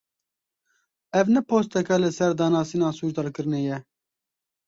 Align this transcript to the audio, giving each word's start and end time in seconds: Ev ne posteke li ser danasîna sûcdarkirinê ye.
Ev 1.19 1.27
ne 1.35 1.43
posteke 1.51 1.99
li 2.01 2.09
ser 2.17 2.31
danasîna 2.39 2.89
sûcdarkirinê 2.99 3.61
ye. 3.69 3.77